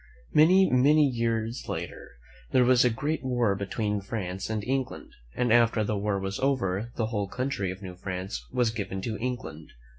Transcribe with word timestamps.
Many, 0.33 0.67
many 0.71 1.05
years 1.07 1.65
later, 1.69 2.13
there 2.49 2.63
was 2.65 2.83
a 2.83 2.89
great 2.89 3.23
war 3.23 3.53
between 3.53 4.01
France 4.01 4.49
and 4.49 4.63
England, 4.63 5.11
and 5.35 5.53
after 5.53 5.83
the 5.83 5.95
war 5.95 6.19
was 6.19 6.39
over 6.39 6.91
the 6.95 7.05
whole 7.05 7.27
country 7.27 7.69
of 7.69 7.83
New 7.83 7.95
France 7.95 8.43
was 8.51 8.71
given 8.71 9.03
to 9.03 9.15
England. 9.19 9.69